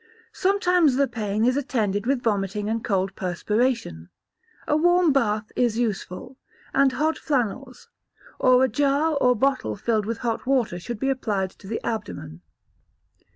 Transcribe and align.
Sometimes 0.33 0.95
the 0.95 1.07
pain 1.07 1.45
is 1.45 1.55
attended 1.55 2.07
with 2.07 2.23
vomiting 2.23 2.67
and 2.67 2.83
cold 2.83 3.15
perspiration. 3.15 4.09
A 4.67 4.75
warm 4.75 5.13
bath 5.13 5.51
is 5.55 5.77
useful, 5.77 6.37
and 6.73 6.93
hot 6.93 7.19
flannels, 7.19 7.87
or 8.39 8.63
a 8.63 8.67
jar 8.67 9.13
or 9.13 9.35
bottle 9.35 9.75
filled 9.75 10.07
with 10.07 10.17
hot 10.25 10.47
water 10.47 10.79
should 10.79 10.97
be 10.99 11.11
applied 11.11 11.51
to 11.51 11.67
the 11.67 11.79
abdomen. 11.85 12.41